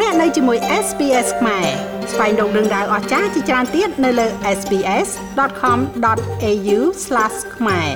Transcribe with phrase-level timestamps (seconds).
[0.00, 1.66] លោកអ្នកនៅជាមួយ SPS ខ្មែរ
[2.12, 4.26] ស្វែងរកដឹងដៅអស្ចារ្យជាច្រើនទៀតនៅលើ
[4.58, 6.78] SPS.com.au/
[7.56, 7.88] ខ្មែរ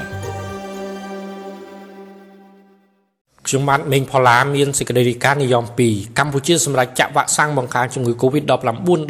[3.46, 8.50] ខ្ញុំបាទមេងផល្លាមានសេចក្តីរាយការណ៍និយម2កម្ពុជាសម្រាប់ចាក់វ៉ាក់សាំងបង្ការជំងឺ Covid-19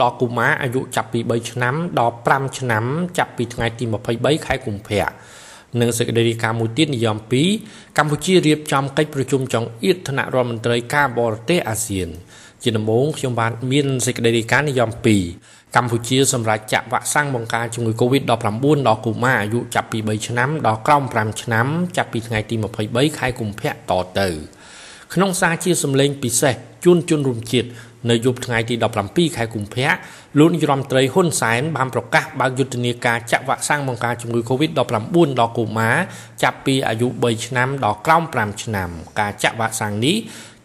[0.02, 2.84] ដល់កុមារអាយុចាប់ពី3ឆ្នាំដល់5ឆ្នាំ
[3.18, 3.84] ចាប់ពីថ្ងៃទី
[4.16, 5.08] 23ខែកុម្ភៈ
[5.80, 7.16] និងសេចក្តីរាយការណ៍មួយទៀតនិយម
[7.56, 12.08] 2កម្ពុជារៀបចំកិច្ចប្រជុំចុងអៀតថ្នាក់រដ្ឋមន្ត្រីការបរទេសអាស៊ាន
[12.62, 14.90] ជាដំបូងខ្ញុំបាទមានសេចក្តីរាយការណ៍និយម
[15.32, 18.30] 2កម្ពុជាសម្រាប់ចាក់វ៉ាក់សាំងបង្ការជំងឺ Covid-19
[18.88, 22.54] ដល់កុមារអាយុចាប់ពី3ឆ្នាំដល់ក្រោម5ឆ្នាំចាប់ពីថ្ងៃទី
[22.86, 23.74] 23ខែកុម្ភៈត
[24.20, 24.28] ទៅ
[25.14, 27.68] ក្នុងសារជាសម្លេងពិសេសជូនជនរួមជាតិ
[28.10, 28.74] នៅយប់ថ្ងៃទី
[29.06, 29.90] 17ខែកុម្ភៈ
[30.38, 34.78] លោកនាយរដ្ឋមន្ត្រីហ៊ុនសែនបានប្រកាសបើកយុទ្ធនាការចាក់វ៉ាក់សាំងបង្ការជំងឺ Covid-19
[35.40, 35.96] ដល់កុមារ
[36.42, 38.88] ចាប់ពីអាយុ3ឆ្នាំដល់ក្រោម5ឆ្នាំ
[39.20, 40.16] ការចាក់វ៉ាក់សាំងនេះ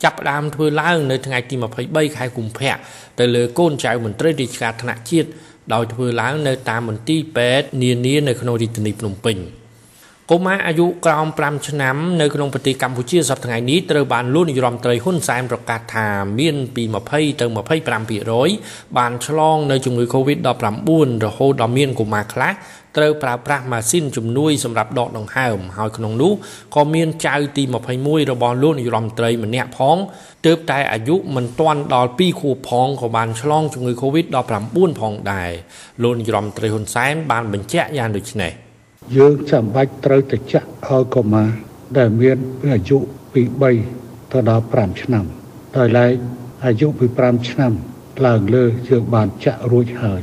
[0.04, 2.76] ចាប់ផ្ដើមធ្វើឡើងនៅថ្ងៃទី23ខែកុម្ភៈ
[3.20, 5.30] ទៅលើកូនចៅមន្ត្រីរាជការថ្នាក់ជាតិ
[5.74, 9.38] ដោយធ្វើឡើងនៅតាមមន្ទីរពេទ្យនានានៅក្នុងរាជធានីភ្នំពេញ។
[10.34, 16.08] កុមារអាយុក្រោម5ឆ្នាំនៅក្នុងប្រទេសកម្ពុជាសប្តាហ៍នេះត្រូវបានលោកនាយរដ្ឋមន្ត្រីហ៊ុនសែនប្រកាសថា
[16.40, 17.46] មានពី20ទៅ
[18.22, 20.90] 25%បានឆ្លងនៅជំងឺ Covid-19
[21.26, 22.54] រហូតដល់មានកុមារខ្លះ
[22.98, 26.34] ត្រូវប្រើប្រាស់ម៉ាស៊ីនជំនួយសម្រាប់ដកដង្ហើមហើយក្នុងនោះ
[26.76, 27.64] ក៏មានចៅទី
[27.98, 29.98] 21របស់លោកនាយរដ្ឋមន្ត្រីម្នាក់ផង
[30.46, 35.52] ទើបតែអាយុមិនទាន់ដល់2ខួបផងក៏បានឆ្លងជំងឺ Covid-19 ផងដែរ
[36.04, 38.63] លោកនាយរដ្ឋមន្ត្រីហ៊ុនសែនបានបញ្ជាក់យ៉ាងដូចនេះ
[39.18, 41.50] យើងចាំបាច់ត្រូវតែចាក់ឲ្យកុមារ
[41.98, 42.38] ដែលមាន
[42.70, 42.98] អាយុ
[43.34, 43.42] ពី
[43.88, 45.26] 3ទៅដល់5ឆ្នាំ
[45.78, 46.12] ដោយឡែក
[46.66, 47.74] អាយុពី5ឆ្នាំ
[48.26, 50.22] ឡើងលើយើងបានចាក់រួចហើយ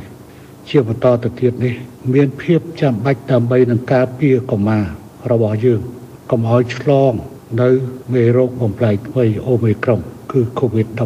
[0.68, 1.74] ជាបន្តទៅទៀតនេះ
[2.14, 4.84] មានភាពចាំបាច់ដើម្បីនឹងការពារកុមារ
[5.30, 5.80] របស់យើង
[6.30, 7.12] កុំឲ្យឆ្លង
[7.62, 7.70] នៅ
[8.12, 10.00] មេរោគបំផ្លែកថ្មីអូមីក្រុង
[10.32, 10.98] គឺ COVID-19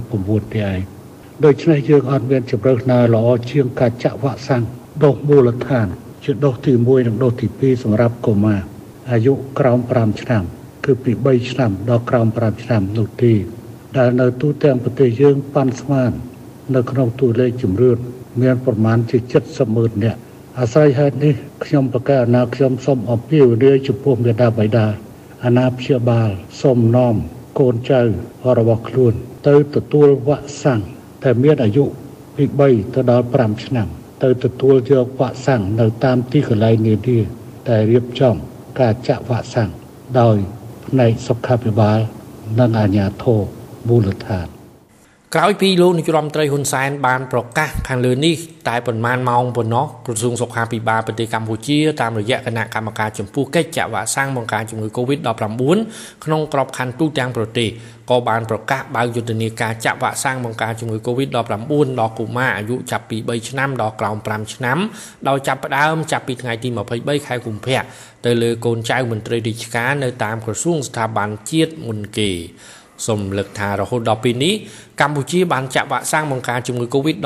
[0.55, 0.78] នេះឯង
[1.44, 4.65] ដូច្នេះយើងអត់មានជម្រើសណាល្អជាងការចាក់វ៉ាក់សាំង
[5.04, 5.87] ដូសមូលដ្ឋាន
[6.25, 8.61] ជាដូសទី1និងដូសទី2សម្រាប់កុមារ
[9.11, 10.43] អាយុក្រោម5ឆ្នាំ
[10.85, 13.33] គឺពី3ឆ្នាំដល់ក្រោម5ឆ្នាំនោះទេ
[13.97, 16.12] ដែលនៅទូទាំងប្រទេសយើងប៉ាន់ស្មាន
[16.75, 17.99] នៅក្នុងតួលេខជំរឿន
[18.43, 20.21] មានប្រមាណជា70ម៉ឺននាក់
[20.59, 24.87] អាស្រ័យហេតុនេះខ្ញុំប្រកាសអាណាខ្ញុំសូមអំពាវនាវចំពោះមេដាបៃតា
[25.45, 26.31] អាណាព្យាបាល
[26.61, 27.15] សូមនាំ
[27.59, 28.01] កូនចៅ
[28.59, 29.15] របស់ខ្លួន
[29.49, 30.81] ទៅទទួលវ៉ាក់សាំង
[31.23, 31.85] តែមានអាយុ
[32.37, 33.89] ពី3ទៅដល់5ឆ្នាំ
[34.22, 37.19] ទៅទទួលយកវ៉ាក់សាំងនៅតាមទីកន្លែងនានា
[37.70, 38.34] ដែលរៀបចំ
[38.80, 39.70] ការចាក់វ៉ាក់សាំង
[40.20, 40.36] ដោយ
[40.86, 41.98] ផ្នែកសុខាភិបាល
[42.58, 43.41] និងអាជ្ញាធរ
[43.88, 44.47] មូលដ្ឋាន
[45.37, 48.37] ក្រោយពីលោកនាយរដ្ឋមន្ត្រីហ៊ុនសែនបានប្រកាសខាងលើនេះ
[48.69, 55.27] តែប៉ុន្មានម៉ោងប៉ុណ្ណោះក្រសួងសុខាភិបាលប្រទេសកម្ពុជាតាមរយៈគណៈកម្មការចំពោះកិច្ចចាក់វ៉ាក់សាំងបង្ការជំងឺ Covid-19
[56.25, 57.69] ក្នុងក្របខ័ណ្ឌទូទាំងប្រទេស
[58.11, 64.78] ក៏បានប្រកាសបើកយុទ្ធនាការចាក់វ៉ាក់សាំងបង្ការជំងឺ Covid-19 ដល់កុមារអាយុចាប់ពី3ឆ្នាំដល់ក្រោម5ឆ្នាំ
[65.28, 66.69] ដោយចាប់ផ្ដើមចាប់ពីថ្ងៃទី
[66.99, 67.83] 23ខែកុម្ភៈ
[68.25, 72.33] ទៅលើកូនចៅមន្ត្រីរាជការនៅតាមក្រសួងស្ថាប័នជាតិមុនគេ
[73.06, 74.54] សូមលើកថារហូតដល់ពេលនេះ
[75.00, 77.25] កម្ពុជាបានចាក់វ៉ាក់សាំងបង្ការជំងឺ Covid-19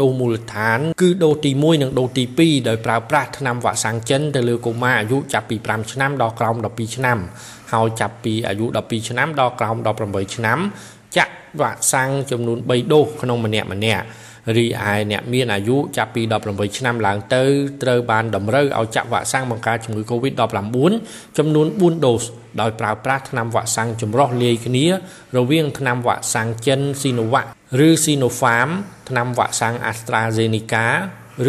[0.00, 7.18] ដូសមូលដ្ឋាន គឺដូសទី1និងដូសទី2ដោយប្រើប្រាស់ថ្នាំវ៉ាក់សាំងចិនទៅលើកុមារអាយុចាប់ពី5ឆ្នាំដល់ក្រោម12ឆ្នាំ
[7.72, 10.58] ហើយចាប់ពីអាយុ12ឆ្នាំដល់ក្រោម18ឆ្នាំ
[11.16, 14.04] ចាក់វ៉ាក់សាំងចំនួន3ដូសក្នុងម្នាក់ម្នាក់
[14.56, 17.44] រីឯអ្នកមានអាយុចាប់ពី18ឆ្នាំឡើងទៅ
[17.82, 20.92] ត្រូវបានតម្រូវឲ្យចាក់វ៉ាក់សាំងបង្ការជំងឺ Covid-19
[21.38, 22.22] ចំនួន4ដូស
[22.60, 24.86] ដោយប្រើប្រាស់ថ្នាំវ៉ាក់សាំងចម្រុះលាយគ្នា
[25.36, 27.46] រវាងថ្នាំវ៉ាក់សាំងចិន Sinovac
[27.86, 28.70] ឬ Sinopharm
[29.08, 30.86] ថ្នាំវ៉ាក់សាំង AstraZeneca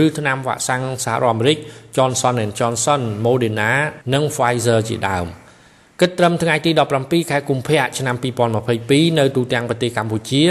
[0.04, 1.58] ឬថ្នាំវ៉ាក់សាំងសហរដ្ឋអាមេរិក
[1.96, 3.72] Johnson Johnson Moderna
[4.14, 5.28] និង Pfizer ជាដើម។
[6.04, 6.72] គិតត្រឹមថ្ងៃទី
[7.02, 8.16] 17ខែកុម្ភៈឆ្នាំ
[8.62, 10.44] 2022នៅទូទាំងប្រទេសកម្ពុជា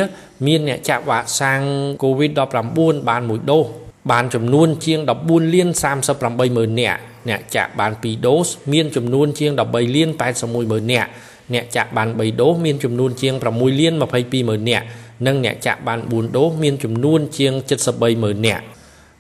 [0.47, 1.63] មានអ្នកចាក់វ៉ាក់សាំង
[2.03, 3.67] COVID-19 បានមួយដូស
[4.11, 5.69] បានចំនួនជាង14លាន
[6.09, 6.99] 38ម៉ឺននាក់
[7.29, 11.09] អ្នកចាក់បាន2ដូសមានចំនួនជាង13លាន81ម៉ឺននាក់
[11.55, 14.85] អ្នកចាក់បាន3ដូសមានចំនួនជាង6លាន22ម៉ឺននាក់
[15.27, 17.53] និងអ្នកចាក់បាន4ដូសមានចំនួនជាង
[17.89, 18.65] 73ម៉ឺននាក់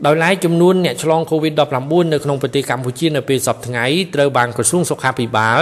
[0.06, 5.60] ដោយឡែកចំនួនអ្នកឆ្លង COVID-19 នៅក្នុងប្រទេសកម្ពុជានៅពេលសប្តាហ៍ថ្ងៃត្រូវបានក្រសួងសុខាភិបាល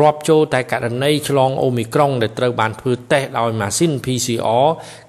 [0.00, 4.66] រាប់ចូលតែករណីឆ្លងអូមីក្រុងដែលត្រូវបានធ្វើតេស្តដោយម៉ាស៊ីន PCR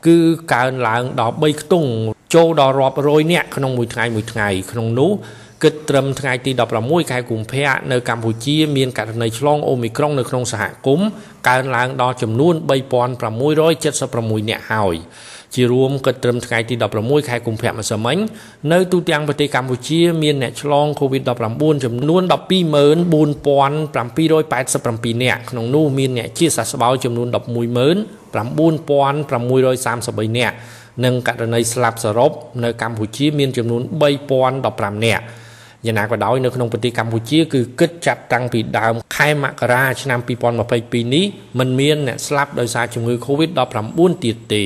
[0.07, 0.17] គឺ
[0.53, 1.89] កើនឡើងដល់3ខ្ទង់
[2.35, 5.11] ចូលដល់រាប់រយនាក់ក្នុងមួយថ្ងៃមួយថ្ងៃក្នុងនោះ
[5.63, 6.51] គិតត្រឹមថ្ងៃទី
[6.81, 11.07] 16ខែកុម្ភៈនៅកម្ពុជាមានករណីឆ្លងអូមីក្រុងនៅក្នុងសហគមន៍
[11.49, 12.53] កើនឡើងដល់ចំនួន
[13.71, 14.95] 3676នាក់ហើយ
[15.55, 18.17] ជារួមគិតត្រឹមថ្ងៃទី16ខែកុម្ភៈម្សិលមិញ
[18.71, 30.55] នៅទូទាំងប្រទេសកម្ពុជាមានអ្នកឆ្លង COVID-19 ចំនួន124,787នាក់ក្នុងនោះមានអ្នកជាសះស្បើយចំនួន110,788 9633នាក់
[31.03, 32.31] និងករណីស្លាប់សរុប
[32.63, 33.81] នៅកម្ពុជាមានចំនួន
[34.43, 35.25] 3015នាក់
[35.85, 40.19] យ៉ាងណាក៏ដោយនៅក្នុងប្រទេសកម្ពុជាគឺគិតចាប់តាំងពីដើមខែមករាឆ្នាំ
[40.67, 41.25] 2022នេះ
[41.59, 44.65] มันមានអ្នកស្លាប់ដោយសារជំងឺ Covid-19 ទៀតទេ